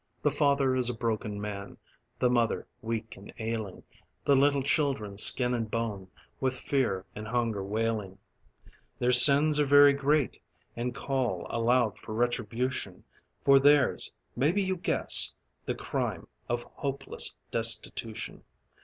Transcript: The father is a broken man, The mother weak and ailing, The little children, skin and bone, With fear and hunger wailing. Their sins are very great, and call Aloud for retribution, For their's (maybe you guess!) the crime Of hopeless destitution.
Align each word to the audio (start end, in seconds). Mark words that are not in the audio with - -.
The 0.23 0.31
father 0.31 0.75
is 0.75 0.89
a 0.89 0.95
broken 0.95 1.39
man, 1.39 1.77
The 2.17 2.31
mother 2.31 2.65
weak 2.81 3.17
and 3.17 3.31
ailing, 3.37 3.83
The 4.25 4.35
little 4.35 4.63
children, 4.63 5.19
skin 5.19 5.53
and 5.53 5.69
bone, 5.69 6.07
With 6.39 6.55
fear 6.57 7.05
and 7.13 7.27
hunger 7.27 7.63
wailing. 7.63 8.17
Their 8.97 9.11
sins 9.11 9.59
are 9.59 9.65
very 9.67 9.93
great, 9.93 10.41
and 10.75 10.95
call 10.95 11.45
Aloud 11.51 11.99
for 11.99 12.15
retribution, 12.15 13.03
For 13.45 13.59
their's 13.59 14.11
(maybe 14.35 14.63
you 14.63 14.75
guess!) 14.77 15.35
the 15.67 15.75
crime 15.75 16.25
Of 16.49 16.63
hopeless 16.77 17.35
destitution. 17.51 18.43